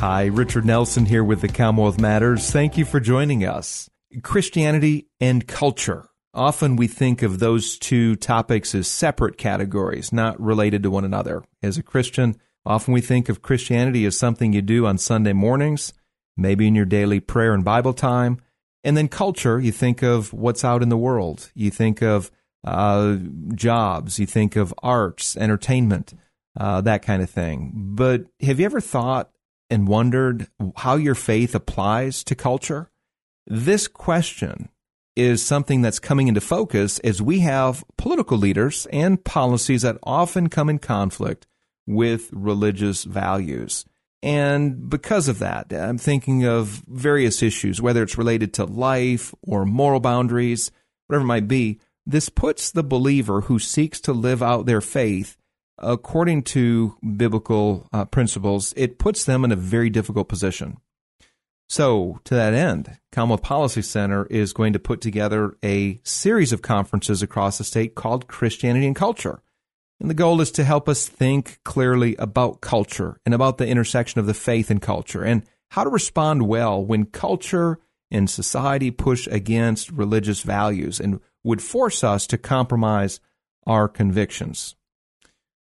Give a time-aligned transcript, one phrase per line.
[0.00, 2.50] Hi, Richard Nelson here with the Commonwealth Matters.
[2.50, 3.90] Thank you for joining us.
[4.22, 6.08] Christianity and culture.
[6.32, 11.44] Often we think of those two topics as separate categories, not related to one another.
[11.62, 15.92] As a Christian, often we think of Christianity as something you do on Sunday mornings,
[16.34, 18.40] maybe in your daily prayer and Bible time.
[18.82, 21.50] And then culture, you think of what's out in the world.
[21.54, 22.30] You think of
[22.64, 23.18] uh,
[23.54, 26.14] jobs, you think of arts, entertainment,
[26.58, 27.72] uh, that kind of thing.
[27.74, 29.30] But have you ever thought
[29.70, 32.90] and wondered how your faith applies to culture?
[33.46, 34.68] This question
[35.16, 40.48] is something that's coming into focus as we have political leaders and policies that often
[40.48, 41.46] come in conflict
[41.86, 43.84] with religious values.
[44.22, 49.64] And because of that, I'm thinking of various issues, whether it's related to life or
[49.64, 50.70] moral boundaries,
[51.06, 51.80] whatever it might be.
[52.06, 55.36] This puts the believer who seeks to live out their faith
[55.80, 60.78] according to biblical uh, principles, it puts them in a very difficult position.
[61.68, 66.62] So, to that end, Commonwealth Policy Center is going to put together a series of
[66.62, 69.40] conferences across the state called Christianity and Culture.
[70.00, 74.18] And the goal is to help us think clearly about culture and about the intersection
[74.18, 77.78] of the faith and culture and how to respond well when culture
[78.10, 83.20] and society push against religious values and would force us to compromise
[83.66, 84.74] our convictions.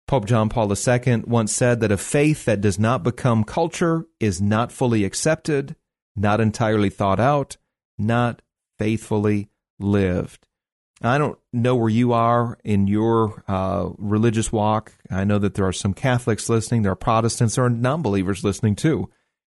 [0.10, 4.42] Pope John Paul II once said that a faith that does not become culture is
[4.42, 5.76] not fully accepted,
[6.16, 7.58] not entirely thought out,
[7.96, 8.42] not
[8.80, 10.48] faithfully lived.
[11.04, 14.94] I don't know where you are in your uh, religious walk.
[15.12, 18.44] I know that there are some Catholics listening, there are Protestants, there are non believers
[18.44, 19.12] listening too.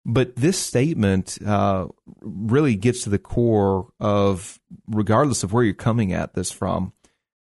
[0.05, 1.87] But this statement uh,
[2.21, 6.93] really gets to the core of, regardless of where you're coming at this from,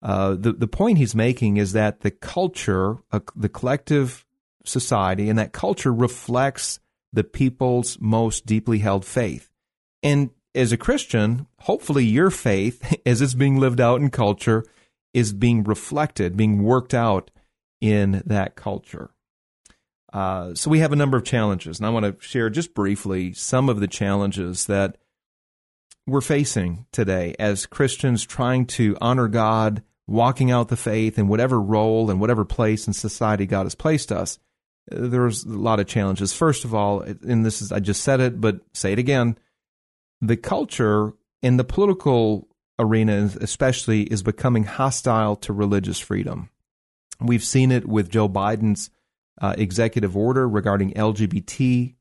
[0.04, 4.26] uh, the the point he's making is that the culture, uh, the collective
[4.64, 6.78] society, and that culture reflects
[7.12, 9.50] the people's most deeply held faith.
[10.02, 14.64] And as a Christian, hopefully your faith, as it's being lived out in culture,
[15.14, 17.30] is being reflected, being worked out
[17.80, 19.10] in that culture.
[20.12, 23.32] Uh, so we have a number of challenges, and I want to share just briefly
[23.32, 24.98] some of the challenges that
[26.06, 31.60] we're facing today as Christians trying to honor God walking out the faith in whatever
[31.60, 34.38] role and whatever place in society God has placed us,
[34.88, 36.32] there's a lot of challenges.
[36.32, 39.38] First of all, and this is, I just said it, but say it again
[40.20, 41.12] the culture
[41.42, 42.48] in the political
[42.78, 46.48] arena, especially, is becoming hostile to religious freedom.
[47.20, 48.90] We've seen it with Joe Biden's
[49.40, 51.94] uh, executive order regarding LGBT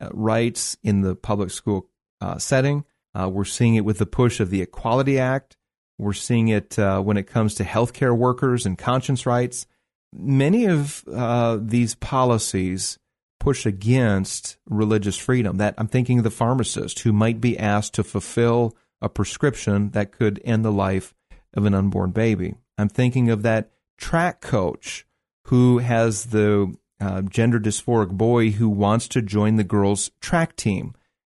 [0.00, 1.88] uh, rights in the public school
[2.20, 2.84] uh, setting.
[3.14, 5.56] Uh, we're seeing it with the push of the Equality Act
[5.98, 9.66] we're seeing it uh, when it comes to healthcare workers and conscience rights.
[10.12, 12.98] Many of uh, these policies
[13.40, 15.58] push against religious freedom.
[15.58, 20.12] That I'm thinking of the pharmacist who might be asked to fulfill a prescription that
[20.12, 21.14] could end the life
[21.52, 22.54] of an unborn baby.
[22.78, 25.06] I'm thinking of that track coach
[25.48, 30.94] who has the uh, gender dysphoric boy who wants to join the girls' track team.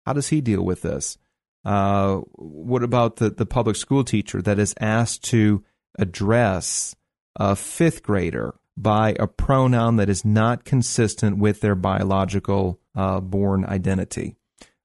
[0.06, 1.18] How does he deal with this?
[1.66, 5.64] Uh, what about the, the public school teacher that is asked to
[5.98, 6.94] address
[7.34, 13.64] a fifth grader by a pronoun that is not consistent with their biological uh, born
[13.64, 14.36] identity?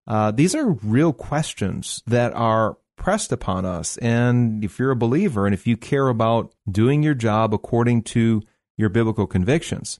[0.07, 3.97] Uh, these are real questions that are pressed upon us.
[3.97, 8.41] And if you're a believer and if you care about doing your job according to
[8.75, 9.99] your biblical convictions,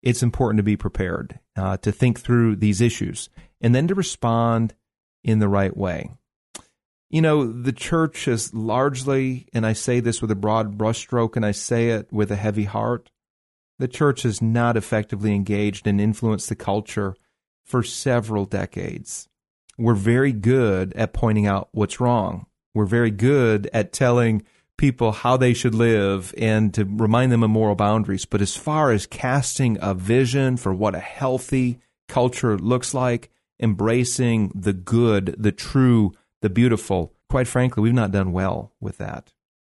[0.00, 4.74] it's important to be prepared, uh, to think through these issues, and then to respond
[5.24, 6.10] in the right way.
[7.10, 11.44] You know, the church has largely, and I say this with a broad brushstroke and
[11.44, 13.10] I say it with a heavy heart,
[13.80, 17.16] the church has not effectively engaged and influenced the culture
[17.64, 19.28] for several decades.
[19.76, 22.46] We're very good at pointing out what's wrong.
[22.74, 24.42] We're very good at telling
[24.76, 28.24] people how they should live and to remind them of moral boundaries.
[28.24, 33.30] But as far as casting a vision for what a healthy culture looks like,
[33.60, 37.14] embracing the good, the true, the beautiful.
[37.28, 39.32] Quite frankly, we've not done well with that.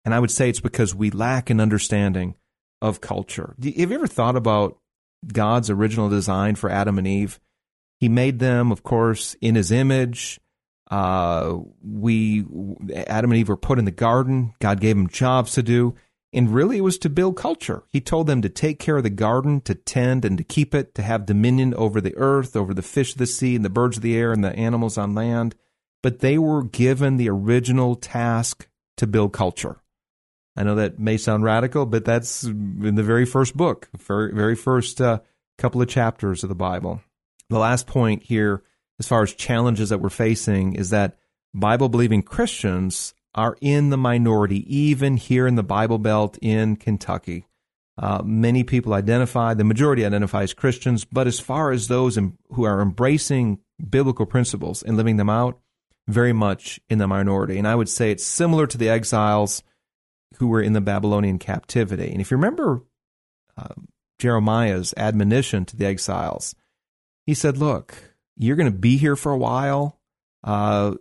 [0.06, 2.36] And I would say it's because we lack an understanding
[2.82, 3.56] of culture.
[3.64, 4.78] Have you ever thought about
[5.26, 7.40] God's original design for Adam and Eve?
[8.00, 10.40] He made them, of course, in his image.
[10.92, 12.44] Uh, we,
[13.08, 14.54] Adam and Eve were put in the garden.
[14.60, 15.96] God gave them jobs to do.
[16.34, 17.84] And really, it was to build culture.
[17.90, 20.96] He told them to take care of the garden, to tend and to keep it,
[20.96, 23.98] to have dominion over the earth, over the fish of the sea, and the birds
[23.98, 25.56] of the air, and the animals on land.
[26.04, 28.68] But they were given the original task
[28.98, 29.82] to build culture.
[30.56, 34.56] I know that may sound radical, but that's in the very first book, very, very
[34.56, 35.22] first uh,
[35.58, 37.02] couple of chapters of the Bible.
[37.50, 38.62] The last point here,
[39.00, 41.18] as far as challenges that we're facing, is that
[41.56, 47.48] Bible believing Christians are in the minority, even here in the Bible Belt in Kentucky.
[47.98, 52.18] Uh, many people identify, the majority identify as Christians, but as far as those
[52.50, 53.60] who are embracing
[53.90, 55.60] biblical principles and living them out,
[56.08, 57.58] very much in the minority.
[57.58, 59.64] And I would say it's similar to the exiles
[60.38, 62.12] who were in the Babylonian captivity.
[62.12, 62.84] And if you remember
[63.58, 63.76] uh,
[64.20, 66.56] Jeremiah's admonition to the exiles,
[67.26, 70.00] he said, Look, you're going to be here for a while
[70.44, 70.96] uh,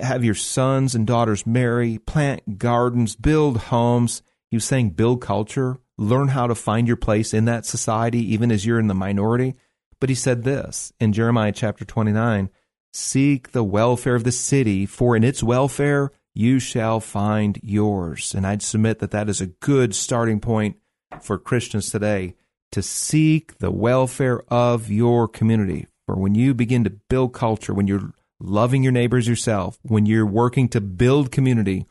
[0.00, 4.22] have your sons and daughters marry, plant gardens, build homes.
[4.50, 8.50] He was saying build culture, learn how to find your place in that society, even
[8.50, 9.56] as you're in the minority.
[10.00, 12.48] But he said this in Jeremiah chapter 29
[12.92, 18.34] Seek the welfare of the city, for in its welfare you shall find yours.
[18.34, 20.76] And I'd submit that that is a good starting point
[21.20, 22.34] for Christians today
[22.72, 25.86] to seek the welfare of your community.
[26.06, 30.26] For when you begin to build culture, when you're loving your neighbors yourself, when you're
[30.26, 31.86] working to build community,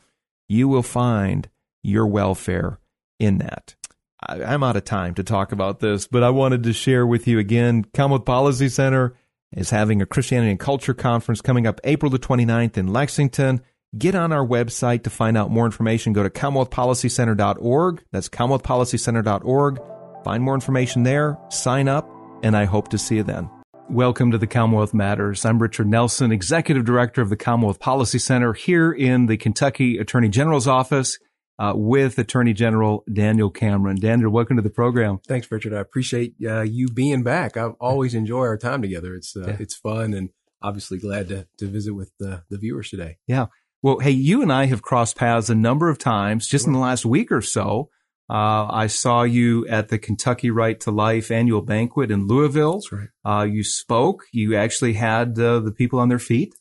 [0.48, 1.48] you will find
[1.82, 2.78] your welfare
[3.18, 3.74] in that.
[4.20, 7.38] I'm out of time to talk about this, but I wanted to share with you
[7.38, 7.84] again.
[7.94, 9.14] Commonwealth Policy Center
[9.52, 13.62] is having a Christianity and Culture Conference coming up April the 29th in Lexington.
[13.96, 16.12] Get on our website to find out more information.
[16.12, 18.04] Go to CommonwealthPolicyCenter.org.
[18.12, 19.80] That's CommonwealthPolicyCenter.org.
[20.24, 22.10] Find more information there, sign up,
[22.42, 23.48] and I hope to see you then.
[23.88, 25.46] Welcome to the Commonwealth Matters.
[25.46, 30.28] I'm Richard Nelson, Executive Director of the Commonwealth Policy Center here in the Kentucky Attorney
[30.28, 31.18] General's office
[31.58, 33.96] uh, with Attorney General Daniel Cameron.
[34.00, 35.18] Daniel, welcome to the program.
[35.26, 35.74] Thanks, Richard.
[35.74, 37.56] I appreciate uh, you being back.
[37.56, 39.14] I always enjoy our time together.
[39.14, 39.56] It's uh, yeah.
[39.58, 40.30] it's fun and
[40.62, 43.18] obviously glad to, to visit with the, the viewers today.
[43.26, 43.46] Yeah.
[43.82, 46.80] Well, hey, you and I have crossed paths a number of times just in the
[46.80, 47.90] last week or so.
[48.30, 52.82] Uh, I saw you at the Kentucky Right to Life annual banquet in Louisville.
[52.92, 53.08] Right.
[53.24, 54.24] Uh, you spoke.
[54.32, 56.54] You actually had uh, the people on their feet.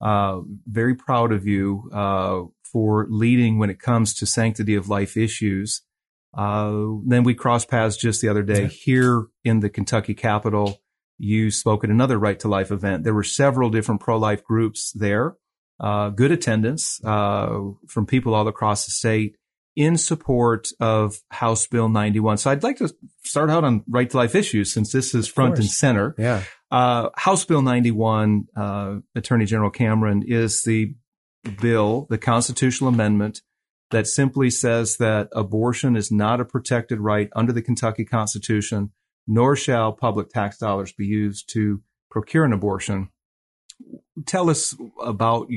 [0.00, 2.42] Uh, very proud of you uh,
[2.72, 5.82] for leading when it comes to sanctity of life issues.
[6.36, 6.72] Uh,
[7.06, 8.68] then we crossed paths just the other day yeah.
[8.68, 10.80] here in the Kentucky Capitol.
[11.18, 13.04] You spoke at another Right to Life event.
[13.04, 15.36] There were several different pro-life groups there.
[15.80, 19.36] good attendance from people all across the state
[19.76, 22.38] in support of House Bill 91.
[22.38, 22.94] So I'd like to
[23.24, 26.14] start out on right to life issues since this is front and center.
[26.18, 26.42] Yeah.
[26.70, 30.94] Uh, House Bill 91, uh, Attorney General Cameron, is the
[31.60, 33.42] bill, the constitutional amendment
[33.90, 38.92] that simply says that abortion is not a protected right under the Kentucky Constitution,
[39.26, 43.08] nor shall public tax dollars be used to procure an abortion.
[44.26, 45.48] Tell us about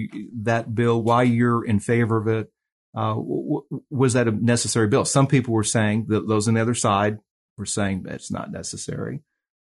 [0.44, 2.52] that bill, why you're in favor of it,
[2.96, 5.06] uh, w- was that a necessary bill?
[5.06, 7.20] Some people were saying that those on the other side
[7.58, 9.22] were saying that it's not necessary.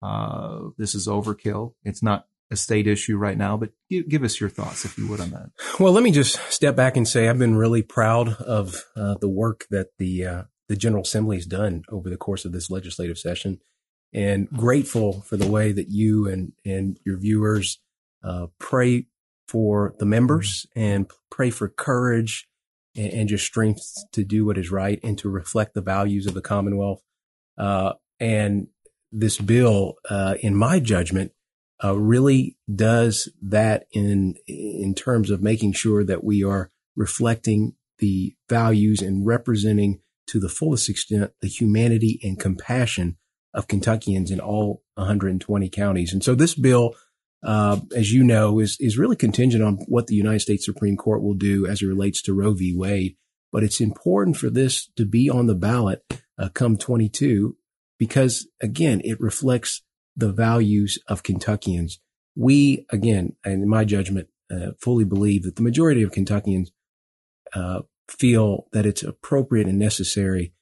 [0.02, 1.74] Uh, this is overkill.
[1.84, 5.06] It's not a state issue right now, but give, give, us your thoughts, if you
[5.06, 5.50] would, on that.
[5.78, 9.28] Well, let me just step back and say I've been really proud of uh, the
[9.28, 13.18] work that the uh, the General Assembly has done over the course of this legislative
[13.18, 13.60] session,
[14.12, 17.78] and grateful for the way that you and and your viewers
[18.24, 19.06] uh, pray
[19.48, 22.48] for the members and pray for courage
[22.94, 26.34] and, and, just strength to do what is right and to reflect the values of
[26.34, 27.02] the Commonwealth.
[27.58, 28.68] Uh, and
[29.10, 31.32] this bill, uh, in my judgment,
[31.82, 38.34] uh, really does that in in terms of making sure that we are reflecting the
[38.48, 43.16] values and representing to the fullest extent the humanity and compassion
[43.52, 46.12] of Kentuckians in all 120 counties.
[46.12, 46.94] And so this bill
[47.42, 51.22] uh, as you know, is is really contingent on what the United States Supreme Court
[51.22, 52.74] will do as it relates to Roe v.
[52.76, 53.16] Wade.
[53.52, 56.04] But it's important for this to be on the ballot
[56.38, 57.56] uh, come 22
[57.98, 59.82] because, again, it reflects
[60.16, 61.98] the values of Kentuckians.
[62.36, 66.72] We, again, and in my judgment, uh, fully believe that the majority of Kentuckians
[67.54, 70.52] uh, feel that it's appropriate and necessary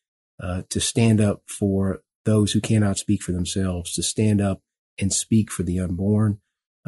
[0.42, 4.60] uh, to stand up for those who cannot speak for themselves, to stand up
[4.98, 6.38] and speak for the unborn,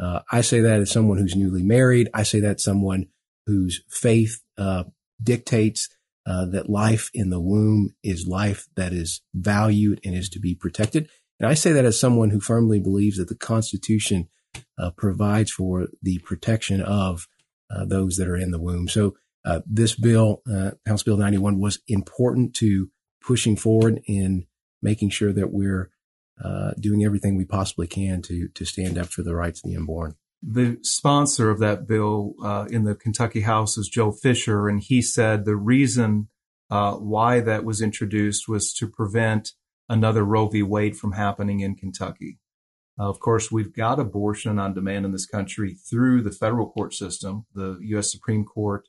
[0.01, 2.09] uh, I say that as someone who's newly married.
[2.13, 3.07] I say that someone
[3.45, 4.85] whose faith uh,
[5.21, 5.89] dictates
[6.25, 10.55] uh, that life in the womb is life that is valued and is to be
[10.55, 11.09] protected.
[11.41, 14.29] And I say that as someone who firmly believes that the Constitution
[14.77, 17.27] uh, provides for the protection of
[17.75, 18.87] uh, those that are in the womb.
[18.87, 22.91] So uh, this bill, uh, House Bill 91, was important to
[23.25, 24.45] pushing forward in
[24.83, 25.89] making sure that we're
[26.45, 29.75] uh, doing everything we possibly can to to stand up for the rights of the
[29.75, 30.13] unborn.
[30.43, 35.01] The sponsor of that bill uh, in the Kentucky House is Joe Fischer, and he
[35.01, 36.27] said the reason
[36.69, 39.53] why that was introduced was to prevent
[39.89, 40.63] another Roe v.
[40.63, 42.39] Wade from happening in Kentucky.
[42.99, 46.93] Uh, of course, we've got abortion on demand in this country through the federal court
[46.93, 47.45] system.
[47.53, 48.11] The U.S.
[48.11, 48.87] Supreme Court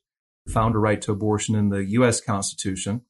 [0.49, 2.20] found a right to abortion in the U.S.
[2.20, 3.02] Constitution.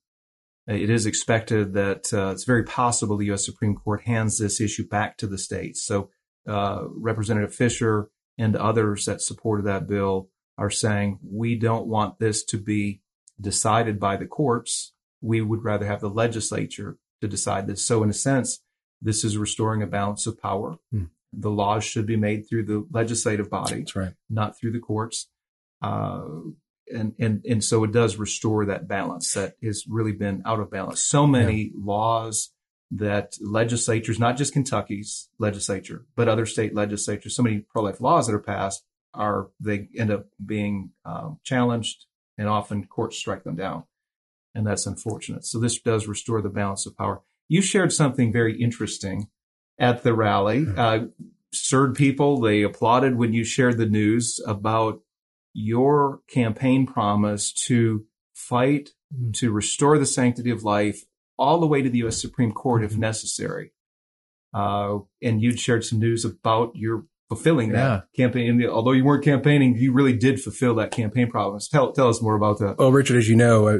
[0.66, 3.44] It is expected that uh, it's very possible the U.S.
[3.44, 5.84] Supreme Court hands this issue back to the states.
[5.84, 6.10] So,
[6.46, 12.44] uh, Representative Fischer and others that supported that bill are saying we don't want this
[12.44, 13.02] to be
[13.40, 14.92] decided by the courts.
[15.20, 17.82] We would rather have the legislature to decide this.
[17.82, 18.60] So, in a sense,
[19.00, 20.76] this is restoring a balance of power.
[20.90, 21.04] Hmm.
[21.32, 24.12] The laws should be made through the legislative body, right.
[24.28, 25.28] not through the courts.
[25.80, 26.24] Uh,
[26.92, 30.70] and, and, and so it does restore that balance that has really been out of
[30.70, 31.00] balance.
[31.00, 31.70] So many yeah.
[31.82, 32.50] laws
[32.90, 38.34] that legislatures, not just Kentucky's legislature, but other state legislatures, so many pro-life laws that
[38.34, 42.04] are passed are, they end up being um, challenged
[42.36, 43.84] and often courts strike them down.
[44.54, 45.44] And that's unfortunate.
[45.46, 47.22] So this does restore the balance of power.
[47.48, 49.28] You shared something very interesting
[49.78, 50.64] at the rally.
[50.64, 50.78] Hmm.
[50.78, 50.98] Uh,
[51.94, 52.40] people.
[52.40, 55.00] They applauded when you shared the news about
[55.52, 59.32] your campaign promise to fight mm-hmm.
[59.32, 61.04] to restore the sanctity of life
[61.38, 62.20] all the way to the U.S.
[62.20, 63.72] Supreme Court if necessary.
[64.54, 68.24] Uh, and you'd shared some news about your fulfilling that yeah.
[68.24, 68.64] campaign.
[68.66, 71.68] Although you weren't campaigning, you really did fulfill that campaign promise.
[71.68, 72.76] Tell tell us more about that.
[72.78, 73.78] Well, Richard, as you know, uh,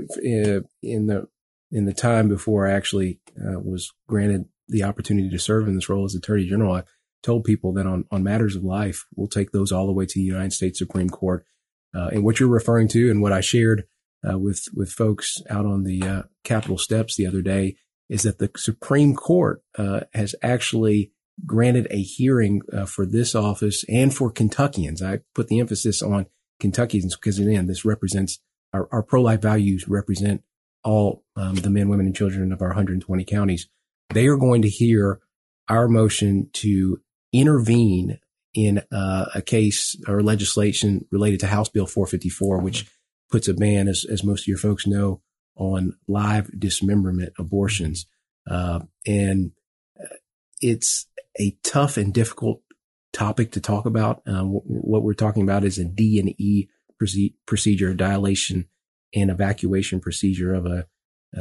[0.83, 1.29] in the
[1.71, 5.89] in the time before I actually uh, was granted the opportunity to serve in this
[5.89, 6.83] role as Attorney General, I
[7.23, 10.19] told people that on on matters of life, we'll take those all the way to
[10.19, 11.45] the United States Supreme Court.
[11.95, 13.85] Uh, and what you're referring to and what I shared
[14.29, 17.77] uh, with with folks out on the uh, Capitol steps the other day
[18.09, 21.12] is that the Supreme Court uh, has actually
[21.47, 25.03] granted a hearing uh, for this office and for Kentuckians.
[25.03, 26.27] I put the emphasis on
[26.61, 28.41] Kentuckians because again, this represents
[28.73, 30.43] our, our pro life values represent
[30.85, 33.69] all um, the men, women, and children of our 120 counties.
[34.11, 35.21] They are going to hear
[35.69, 37.01] our motion to
[37.33, 38.19] intervene
[38.55, 42.87] in uh, a case or legislation related to House Bill 454, which
[43.31, 45.23] puts a ban, as, as most of your folks know,
[45.57, 48.07] on live dismemberment abortions.
[48.49, 49.53] Uh, and
[49.99, 50.17] uh,
[50.61, 51.07] it's
[51.41, 52.63] a tough and difficult
[53.13, 54.23] topic to talk about.
[54.27, 56.69] Uh, what we're talking about is a D and E
[57.47, 58.69] procedure, dilation
[59.15, 60.87] and evacuation procedure of a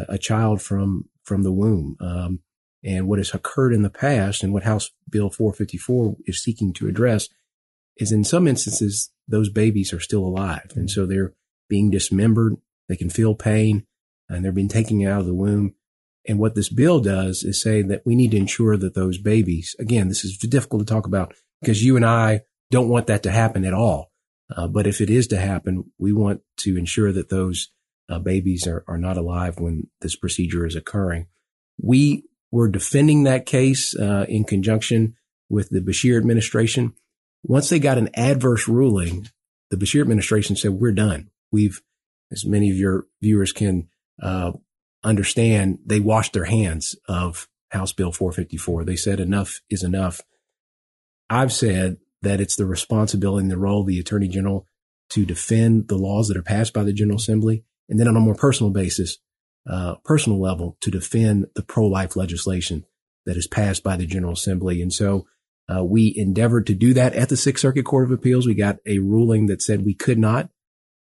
[0.08, 1.98] a child from from the womb.
[2.00, 2.40] Um,
[2.84, 6.88] and what has occurred in the past and what House Bill 454 is seeking to
[6.88, 7.30] address
[7.98, 10.72] is in some instances, those babies are still alive.
[10.76, 11.34] And so they're
[11.70, 12.56] being dismembered.
[12.90, 13.86] They can feel pain
[14.28, 15.76] and they're being taken out of the womb.
[16.28, 19.76] And what this bill does is say that we need to ensure that those babies,
[19.80, 23.32] again, this is difficult to talk about because you and I don't want that to
[23.32, 24.12] happen at all.
[24.56, 27.70] Uh, but if it is to happen, we want to ensure that those
[28.10, 31.28] uh, babies are, are not alive when this procedure is occurring.
[31.82, 35.16] We were defending that case uh, in conjunction
[35.50, 36.94] with the Beshear administration.
[37.44, 39.30] Once they got an adverse ruling,
[39.70, 41.30] the Beshear administration said, "We're done.
[41.52, 41.82] We've,
[42.32, 43.88] as many of your viewers can
[44.22, 44.52] uh,
[45.04, 48.84] understand, they washed their hands of House Bill 454.
[48.84, 50.22] They said enough is enough.
[51.30, 54.68] I've said that it's the responsibility and the role of the Attorney General
[55.12, 58.22] to defend the laws that are passed by the General Assembly, and then on a
[58.22, 59.18] more personal basis,
[59.70, 62.86] uh, personal level to defend the pro-life legislation
[63.26, 64.82] that is passed by the General Assembly.
[64.82, 65.28] And so
[65.74, 68.48] uh, we endeavored to do that at the Sixth Circuit Court of Appeals.
[68.48, 70.50] We got a ruling that said we could not.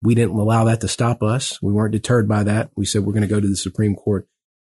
[0.07, 1.61] We didn't allow that to stop us.
[1.61, 2.71] We weren't deterred by that.
[2.77, 4.29] We said we're going to go to the Supreme Court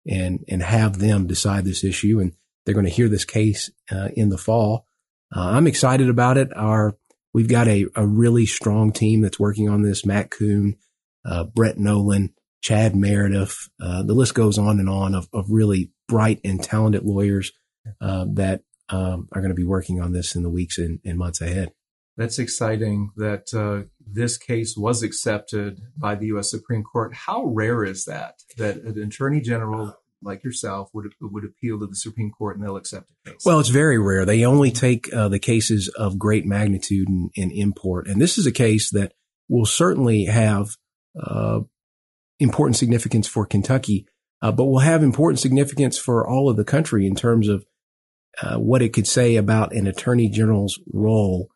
[0.07, 4.09] and and have them decide this issue, and they're going to hear this case uh,
[4.15, 4.85] in the fall.
[5.35, 6.55] Uh, I'm excited about it.
[6.55, 6.95] Our
[7.33, 10.05] we've got a a really strong team that's working on this.
[10.05, 10.75] Matt Kuhn,
[11.25, 13.69] uh, Brett Nolan, Chad Meredith.
[13.81, 17.51] Uh, the list goes on and on of, of really bright and talented lawyers
[17.99, 21.17] uh, that um, are going to be working on this in the weeks and, and
[21.17, 21.71] months ahead.
[22.15, 26.51] That's exciting that uh, this case was accepted by the U.S.
[26.51, 27.13] Supreme Court.
[27.15, 28.35] How rare is that?
[28.57, 32.77] That an attorney general like yourself would would appeal to the Supreme Court and they'll
[32.77, 33.41] accept a case?
[33.45, 34.25] Well, it's very rare.
[34.25, 38.45] They only take uh, the cases of great magnitude and, and, import, and this is
[38.45, 39.13] a case that
[39.49, 40.77] will certainly have
[41.21, 41.61] uh,
[42.39, 44.07] important significance for Kentucky,
[44.41, 47.65] uh, but will have important significance for all of the country in terms of
[48.41, 51.49] uh, what it could say about an attorney general's role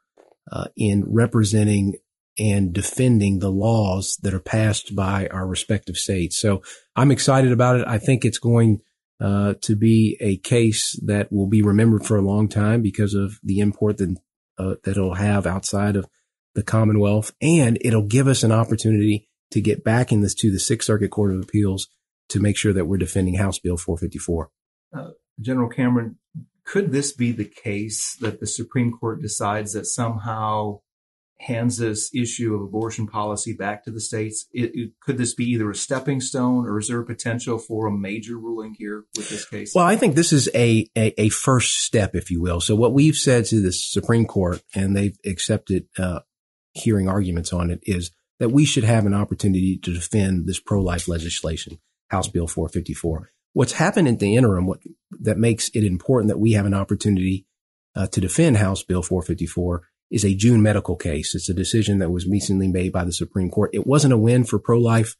[0.51, 1.95] uh, in representing
[2.39, 6.37] and defending the laws that are passed by our respective states.
[6.37, 6.61] So
[6.95, 7.87] I'm excited about it.
[7.87, 8.81] I think it's going
[9.19, 13.39] uh, to be a case that will be remembered for a long time because of
[13.43, 14.15] the import that
[14.59, 16.07] uh, that it'll have outside of
[16.55, 20.59] the Commonwealth, and it'll give us an opportunity to get back in this to the
[20.59, 21.87] Sixth Circuit Court of Appeals
[22.29, 24.49] to make sure that we're defending House Bill 454.
[24.95, 26.17] Uh, General Cameron,
[26.67, 30.81] could this be the case that the Supreme Court decides that somehow
[31.39, 34.47] hands this issue of abortion policy back to the states?
[34.51, 37.87] It, it, could this be either a stepping stone or is there a potential for
[37.87, 39.71] a major ruling here with this case?
[39.73, 42.59] Well, I think this is a, a, a first step, if you will.
[42.59, 46.19] So what we've said to the Supreme Court, and they've accepted uh,
[46.73, 51.07] hearing arguments on it, is that we should have an opportunity to defend this pro-life
[51.07, 53.31] legislation, House Bill 454.
[53.57, 54.81] What's happened in the interim, what
[55.19, 57.47] that makes it important that we have an opportunity
[57.95, 61.33] uh, to defend House Bill 454 is a June medical case.
[61.33, 63.71] It's a decision that was recently made by the Supreme Court.
[63.73, 65.15] It wasn't a win for pro-life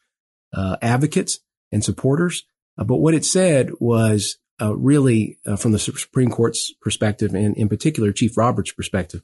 [0.53, 1.39] uh, advocates
[1.71, 2.43] and supporters,
[2.77, 7.57] uh, but what it said was uh, really uh, from the Supreme Court's perspective, and
[7.57, 9.23] in particular Chief Roberts' perspective,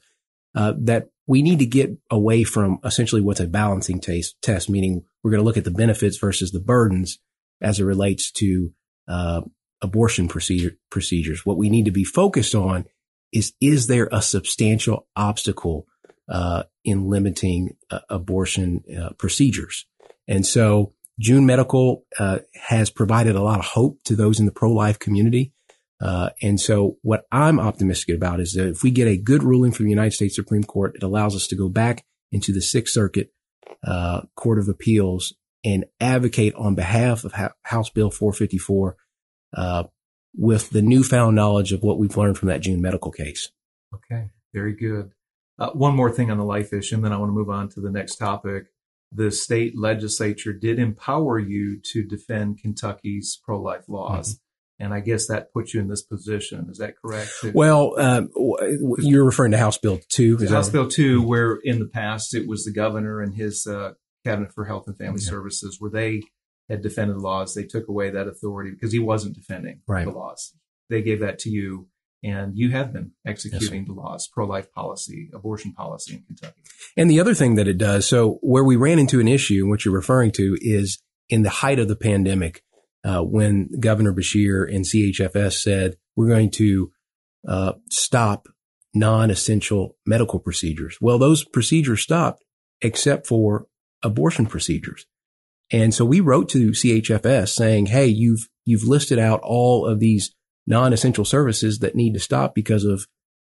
[0.56, 5.04] uh, that we need to get away from essentially what's a balancing taste, test, meaning
[5.22, 7.20] we're going to look at the benefits versus the burdens
[7.60, 8.72] as it relates to
[9.08, 9.42] uh,
[9.82, 11.44] abortion procedure, procedures.
[11.44, 12.86] What we need to be focused on
[13.32, 15.86] is is there a substantial obstacle
[16.28, 19.86] uh, in limiting uh, abortion uh, procedures?
[20.26, 24.52] And so June Medical uh, has provided a lot of hope to those in the
[24.52, 25.52] pro-life community.
[26.00, 29.72] Uh, and so what I'm optimistic about is that if we get a good ruling
[29.72, 32.92] from the United States Supreme Court, it allows us to go back into the Sixth
[32.92, 33.32] Circuit
[33.86, 38.96] uh, Court of Appeals and advocate on behalf of House Bill 454
[40.36, 43.50] with the newfound knowledge of what we've learned from that June medical case.
[43.94, 45.12] Okay, very good.
[45.58, 47.68] Uh, one more thing on the life issue, and then I want to move on
[47.70, 48.66] to the next topic.
[49.12, 54.34] The state legislature did empower you to defend Kentucky's pro life laws.
[54.34, 54.38] Mm-hmm.
[54.80, 56.66] And I guess that puts you in this position.
[56.68, 57.30] Is that correct?
[57.54, 58.28] Well, um,
[58.98, 60.48] you're referring to House Bill 2.
[60.48, 63.92] House Bill 2, where in the past it was the governor and his uh,
[64.24, 66.22] cabinet for health and family services, where they
[66.68, 67.54] had defended the laws.
[67.54, 70.04] They took away that authority because he wasn't defending right.
[70.04, 70.54] the laws.
[70.90, 71.88] They gave that to you,
[72.22, 76.60] and you have been executing yes, the laws, pro-life policy, abortion policy in Kentucky.
[76.96, 79.70] And the other thing that it does, so where we ran into an issue, and
[79.70, 82.62] what you're referring to, is in the height of the pandemic,
[83.04, 86.90] uh, when Governor Beshear and CHFS said we're going to
[87.46, 88.48] uh, stop
[88.94, 90.96] non-essential medical procedures.
[91.00, 92.44] Well, those procedures stopped
[92.80, 93.66] except for
[94.04, 95.06] abortion procedures.
[95.72, 100.34] And so we wrote to CHFS saying, Hey, you've, you've listed out all of these
[100.66, 103.06] non-essential services that need to stop because of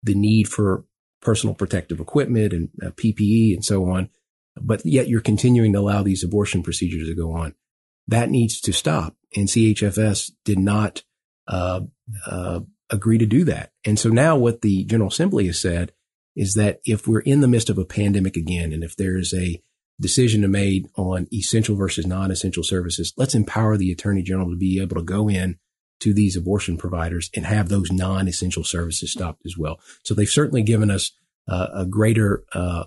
[0.04, 0.84] the need for
[1.22, 4.10] personal protective equipment and uh, PPE and so on.
[4.56, 7.56] But yet you're continuing to allow these abortion procedures to go on.
[8.08, 9.16] That needs to stop.
[9.36, 11.04] And CHFS did not,
[11.48, 11.82] uh,
[12.26, 13.72] uh, agree to do that.
[13.86, 15.94] And so now what the General Assembly has said
[16.36, 19.62] is that if we're in the midst of a pandemic again, and if there's a
[20.00, 23.14] decision to made on essential versus non-essential services.
[23.18, 25.58] Let's empower the attorney general to be able to go in
[26.00, 29.80] to these abortion providers and have those non-essential services stopped as well.
[30.04, 31.12] So they've certainly given us
[31.48, 32.86] uh, a greater uh,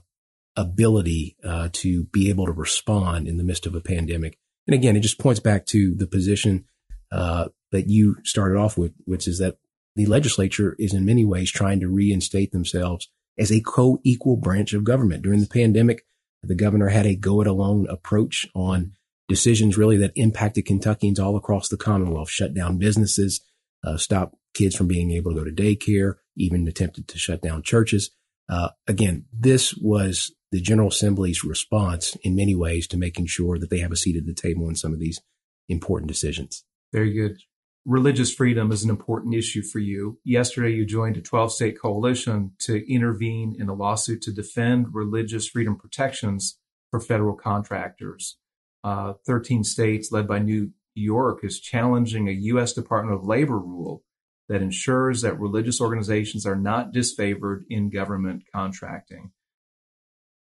[0.57, 4.38] ability uh, to be able to respond in the midst of a pandemic.
[4.66, 6.64] And again, it just points back to the position
[7.11, 9.59] uh, that you started off with, which is that
[9.96, 14.85] the legislature is in many ways trying to reinstate themselves as a co-equal branch of
[14.85, 15.22] government.
[15.22, 16.05] During the pandemic,
[16.42, 18.92] the governor had a go it alone approach on
[19.28, 23.40] decisions really that impacted Kentuckians all across the Commonwealth, shut down businesses,
[23.85, 27.62] uh, stop kids from being able to go to daycare, even attempted to shut down
[27.62, 28.11] churches.
[28.48, 33.70] Uh, again, this was the General Assembly's response in many ways to making sure that
[33.70, 35.20] they have a seat at the table in some of these
[35.68, 36.64] important decisions.
[36.92, 37.38] Very good
[37.85, 40.18] religious freedom is an important issue for you.
[40.25, 45.49] Yesterday, you joined a 12 state coalition to intervene in a lawsuit to defend religious
[45.49, 46.59] freedom protections
[46.90, 48.37] for federal contractors.
[48.85, 52.73] Uh, 13 states, led by New York, is challenging a U.S.
[52.73, 54.03] Department of Labor rule
[54.49, 59.33] that ensures that religious organizations are not disfavored in government contracting.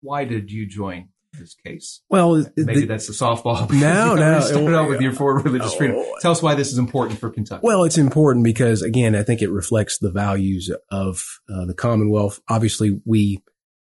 [0.02, 2.02] Why did you join this case?
[2.10, 3.70] Well, maybe the, that's a softball.
[3.72, 4.40] No, no.
[4.40, 5.98] Start out with your for religious freedom.
[6.00, 6.16] Oh.
[6.22, 7.62] Tell us why this is important for Kentucky.
[7.64, 12.40] Well, it's important because again, I think it reflects the values of uh, the Commonwealth.
[12.50, 13.44] Obviously, we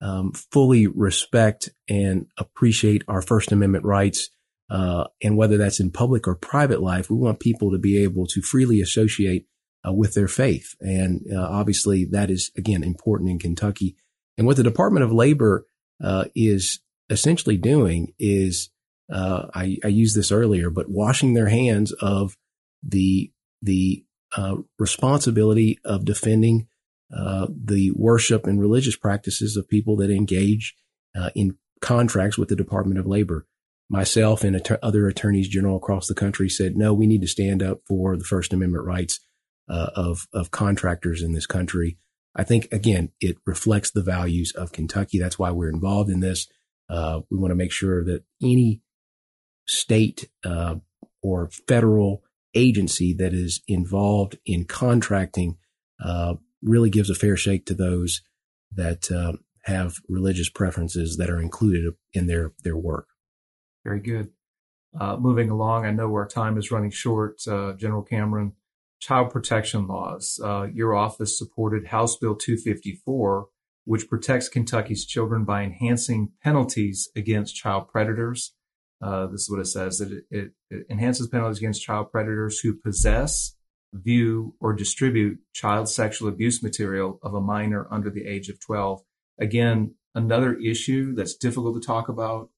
[0.02, 4.30] um, fully respect and appreciate our First Amendment rights.
[4.69, 8.26] Uh, and whether that's in public or private life, we want people to be able
[8.26, 9.45] to freely associate
[9.88, 10.76] uh, with their faith.
[10.80, 13.95] And uh, obviously that is, again, important in Kentucky.
[14.38, 15.67] And what the Department of Labor
[16.04, 18.70] uh, is essentially doing is,
[19.12, 22.36] uh, I, I, used this earlier, but washing their hands of
[22.82, 24.04] the, the
[24.36, 26.68] uh, responsibility of defending
[27.12, 30.76] the worship and religious practices of people that engage
[31.34, 33.46] in contracts with the Department of Labor
[33.89, 37.62] myself and att- other attorneys general across the country said, no, we need to stand
[37.62, 39.20] up for the First Amendment rights
[39.70, 41.98] uh, of of contractors in this country.
[42.36, 45.20] I think again, it reflects the values of Kentucky.
[45.20, 46.48] That's why we're involved in this.
[46.89, 48.82] Uh, we want to make sure that any
[49.67, 50.76] state uh,
[51.21, 55.58] or federal agency that is involved in contracting
[56.04, 58.21] uh, really gives a fair shake to those
[58.74, 63.08] that uh, have religious preferences that are included in their their work.
[63.84, 64.30] Very good.
[65.00, 67.45] Uh, moving along, I know our time is running short.
[67.48, 68.54] Uh, General Cameron,
[69.00, 70.39] child protection laws.
[70.74, 73.48] Your office supported House Bill 254,
[73.86, 78.54] which protects Kentucky's children by enhancing penalties against child predators.
[79.02, 82.60] Uh, this is what it says that it, it, it enhances penalties against child predators
[82.60, 83.56] who possess,
[83.93, 89.02] view, or distribute child sexual abuse material of a minor under the age of 12.
[89.39, 92.50] Again, another issue that's difficult to talk about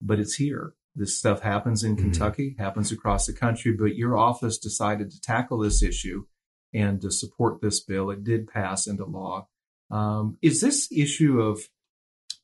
[0.00, 0.74] but it's here.
[0.94, 2.10] This stuff happens in mm-hmm.
[2.10, 6.24] Kentucky, happens across the country, but your office decided to tackle this issue
[6.72, 8.10] and to support this bill.
[8.10, 9.48] It did pass into law.
[9.90, 11.60] Um, is this issue of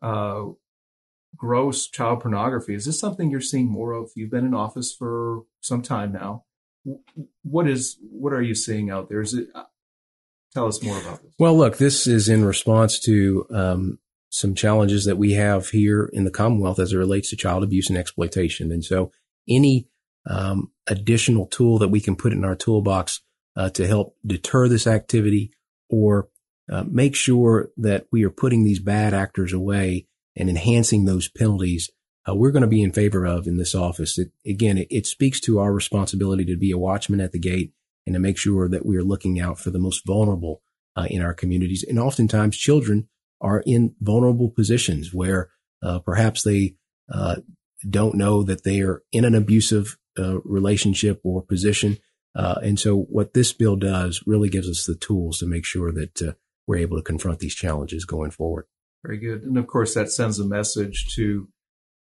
[0.03, 0.53] uh,
[1.37, 4.11] gross child pornography, is this something you're seeing more of?
[4.17, 6.45] You've been in office for some time now.
[7.43, 9.21] What is what are you seeing out there?
[9.21, 9.65] Is it uh,
[10.55, 11.33] tell us more about this?
[11.39, 13.99] Well, look, this is in response to um,
[14.31, 17.89] some challenges that we have here in the Commonwealth as it relates to child abuse
[17.89, 18.71] and exploitation.
[18.71, 19.11] And so
[19.49, 19.89] any
[20.29, 23.21] um, additional tool that we can put in our toolbox
[23.57, 25.51] uh, to help deter this activity
[25.89, 26.29] or
[26.71, 31.91] uh, make sure that we are putting these bad actors away and enhancing those penalties,
[32.29, 34.19] uh, we're going to be in favor of in this office.
[34.19, 37.73] It, again, it, it speaks to our responsibility to be a watchman at the gate
[38.05, 40.61] and to make sure that we are looking out for the most vulnerable
[40.97, 41.85] uh, in our communities.
[41.89, 43.09] And oftentimes children
[43.41, 45.51] are in vulnerable positions where
[45.83, 46.75] uh, perhaps they
[47.13, 47.37] uh,
[47.89, 51.99] don't know that they are in an abusive uh, relationship or position.
[52.35, 56.37] And so what this bill does really gives us the tools to make sure that
[56.67, 58.67] we're able to confront these challenges going forward.
[59.05, 59.43] Very good.
[59.43, 61.49] And of course, that sends a message to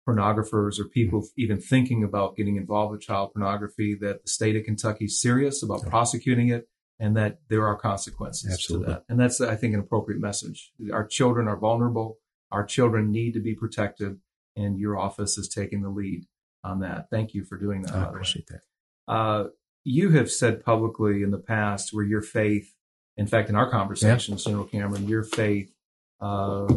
[0.07, 4.63] pornographers or people even thinking about getting involved with child pornography that the state of
[4.63, 6.67] Kentucky is serious about prosecuting it
[6.99, 8.87] and that there are consequences Absolutely.
[8.87, 9.03] to that.
[9.07, 10.71] And that's, I think, an appropriate message.
[10.91, 12.17] Our children are vulnerable.
[12.51, 14.19] Our children need to be protected,
[14.55, 16.25] and your office is taking the lead
[16.63, 17.07] on that.
[17.09, 17.95] Thank you for doing that.
[17.95, 19.13] I appreciate that.
[19.13, 19.47] Uh,
[19.83, 22.73] you have said publicly in the past where your faith,
[23.19, 24.51] in fact, in our conversations, yeah.
[24.51, 25.71] General Cameron, your faith
[26.21, 26.67] uh,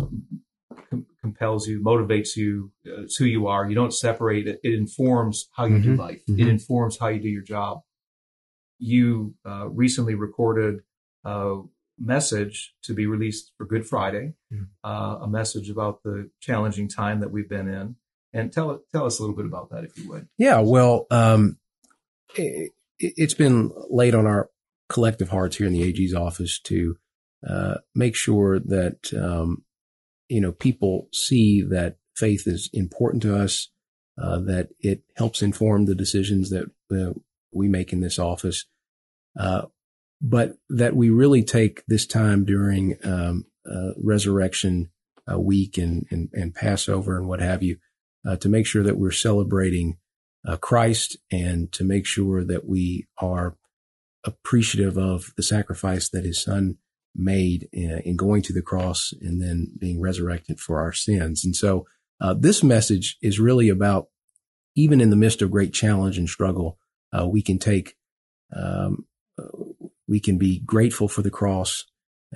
[0.90, 3.68] com- compels you, motivates you, uh, it's who you are.
[3.68, 4.61] You don't separate it.
[4.62, 5.96] It informs how you mm-hmm.
[5.96, 6.20] do life.
[6.28, 6.40] Mm-hmm.
[6.40, 7.83] It informs how you do your job
[8.83, 10.81] you uh, recently recorded
[11.24, 11.61] a
[11.98, 14.66] message to be released for Good Friday, mm.
[14.83, 17.96] uh, a message about the challenging time that we've been in.
[18.35, 20.26] And tell tell us a little bit about that, if you would.
[20.37, 21.59] Yeah, well, um,
[22.35, 22.72] it,
[23.18, 24.48] has been laid on our
[24.92, 26.96] collective hearts here in the AG's office to
[27.48, 29.64] uh, make sure that um,
[30.28, 33.68] you know people see that faith is important to us,
[34.22, 37.12] uh, that it helps inform the decisions that uh,
[37.52, 38.66] we make in this office,
[39.38, 39.62] uh,
[40.20, 43.46] but that we really take this time during um,
[43.96, 44.90] Resurrection
[45.37, 47.78] Week and, and, and Passover and what have you
[48.26, 49.96] uh, to make sure that we're celebrating
[50.46, 53.57] uh, Christ and to make sure that we are
[54.24, 56.78] appreciative of the sacrifice that His Son
[57.14, 61.44] made in, in going to the cross and then being resurrected for our sins.
[61.44, 61.87] And so
[62.38, 64.06] this message is really about
[64.74, 66.78] even in the midst of great challenge and struggle,
[67.12, 67.96] uh, we can take,
[68.56, 69.06] um,
[70.08, 71.85] we can be grateful for the cross,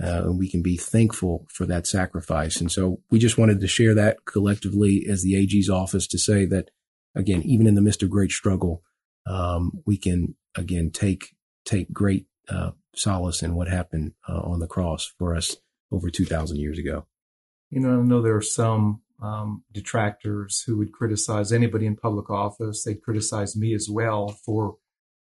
[0.02, 2.60] uh, and we can be thankful for that sacrifice.
[2.60, 6.44] And so we just wanted to share that collectively as the AG's office to say
[6.46, 6.70] that,
[7.14, 8.82] again, even in the midst of great struggle,
[9.26, 11.34] um, we can again take
[11.66, 15.56] take great uh, solace in what happened uh, on the cross for us
[15.92, 17.06] over two thousand years ago.
[17.70, 22.30] You know, I know there are some um, detractors who would criticize anybody in public
[22.30, 22.84] office.
[22.84, 24.76] They'd criticize me as well for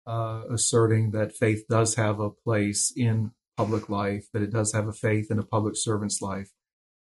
[0.07, 4.89] uh, asserting that faith does have a place in public life, that it does have
[4.89, 6.51] a faith in a public servant's life.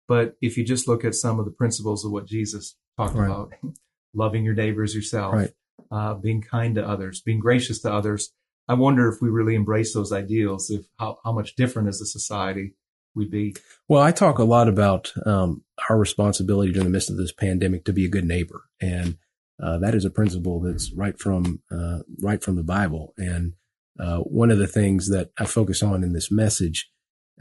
[0.08, 3.26] But if you just look at some of the principles of what Jesus talked right.
[3.26, 3.52] about,
[4.14, 5.50] loving your neighbors yourself, Right.
[5.90, 8.32] uh, being kind to others, being gracious to others.
[8.68, 12.06] I wonder if we really embrace those ideals, if how, how much different as a
[12.06, 12.74] society
[13.14, 13.56] we'd be.
[13.88, 17.84] Well, I talk a lot about um, our responsibility during the midst of this pandemic
[17.86, 19.16] to be a good neighbor, and
[19.62, 23.14] uh, that is a principle that's right from uh, right from the Bible.
[23.16, 23.54] And
[23.98, 26.90] uh, one of the things that I focus on in this message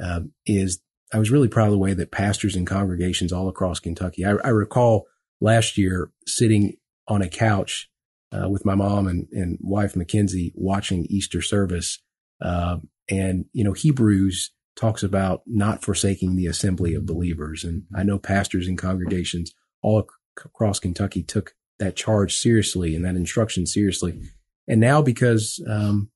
[0.02, 0.80] uh, is
[1.14, 4.26] I was really proud of the way that pastors and congregations all across Kentucky.
[4.26, 5.06] I, I recall
[5.40, 7.90] last year sitting on a couch
[8.32, 12.00] uh, with my mom and, and wife Makenze watching Easter service,
[12.42, 12.78] uh,
[13.10, 17.64] and you know Hebrews talks about not forsaking the assembly of believers.
[17.64, 23.04] And I know pastors and congregations all ac- across Kentucky took that charge seriously and
[23.04, 24.22] that instruction seriously.
[24.68, 26.10] And now because, um,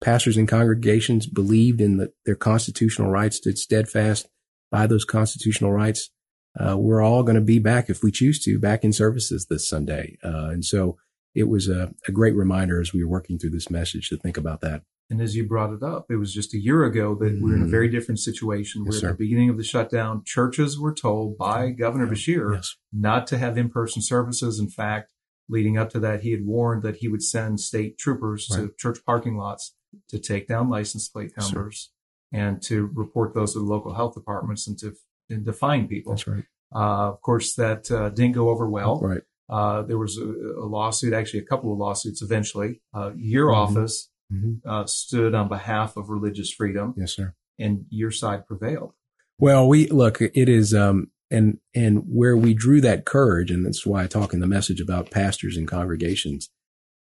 [0.00, 4.28] pastors and congregations believed in the, their constitutional rights, stood steadfast
[4.70, 6.10] by those constitutional rights,
[6.58, 9.68] uh, we're all going to be back if we choose to back in services this
[9.68, 10.16] Sunday.
[10.24, 10.96] Uh, and so
[11.34, 14.36] it was a, a great reminder as we were working through this message to think
[14.36, 14.82] about that.
[15.08, 17.56] And as you brought it up, it was just a year ago that we we're
[17.56, 17.70] in a Mhm.
[17.70, 18.84] very different situation.
[18.84, 20.22] Yes, we're at the beginning of the shutdown.
[20.24, 22.76] Churches were told by Governor Beshear Yes.
[22.92, 24.60] not to have in-person services.
[24.60, 25.12] In fact,
[25.48, 28.98] leading up to that, he had warned that he would send state troopers to church
[29.04, 29.74] parking lots
[30.10, 31.90] to take down license plate Yes, numbers
[32.32, 34.94] and to report those to the local health departments and to,
[35.28, 36.12] and to fine people.
[36.12, 36.44] That's right.
[36.72, 39.00] Uh, of course, that uh, didn't go over well.
[39.00, 39.22] Right.
[39.50, 42.80] Uh, there was a, a lawsuit, actually a couple of lawsuits eventually.
[42.94, 43.56] Uh, your Mhm.
[43.56, 47.34] office hmm uh, stood on behalf of religious freedom Yes, sir.
[47.58, 48.92] and your side prevailed.
[49.40, 53.84] Well, we look, it is, um, and, and where we drew that courage, and that's
[53.84, 56.48] why I talk in the message about pastors and congregations.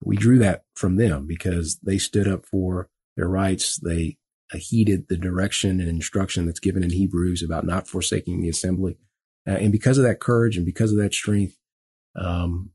[0.03, 3.77] We drew that from them because they stood up for their rights.
[3.79, 4.17] They
[4.53, 8.97] uh, heeded the direction and instruction that's given in Hebrews about not forsaking the assembly.
[9.47, 11.55] Uh, and because of that courage and because of that strength,
[12.15, 12.71] um,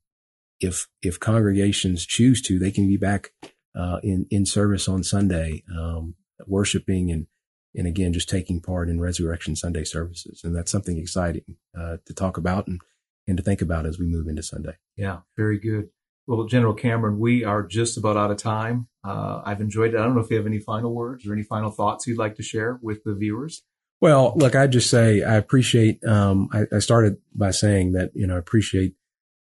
[0.61, 3.33] if, if congregations choose to, they can be back,
[3.77, 6.15] uh, in, in service on Sunday, um,
[6.47, 7.27] worshiping and,
[7.75, 10.43] and again, just taking part in Resurrection Sunday services.
[10.43, 12.81] And that's something exciting uh, to talk about and,
[13.27, 14.77] and to think about as we move into Sunday.
[14.97, 15.91] Yeah, very good.
[16.27, 18.89] Well, General Cameron, we are just about out of time.
[19.03, 19.99] Uh, I've enjoyed it.
[19.99, 22.37] I don't know if you have any final words or any final thoughts you'd like
[22.37, 23.63] to share with the viewers.
[24.01, 26.05] Well, look, I just say I appreciate.
[26.05, 28.95] Um, I, I started by saying that you know I appreciate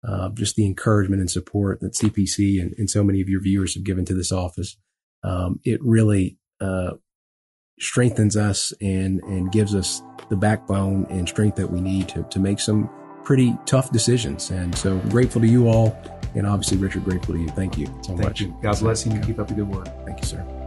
[0.06, 3.74] uh, just the encouragement and support that CPC and, and so many of your viewers
[3.74, 4.76] have given to this office.
[5.22, 6.92] Um, it really uh,
[7.80, 12.38] strengthens us and and gives us the backbone and strength that we need to to
[12.38, 12.90] make some
[13.24, 14.50] pretty tough decisions.
[14.50, 15.96] And so grateful to you all,
[16.34, 17.48] and obviously Richard, grateful to you.
[17.48, 18.40] Thank you so Thank much.
[18.40, 18.56] you.
[18.62, 19.88] God bless you keep up the good work.
[20.06, 20.58] Thank you, sir.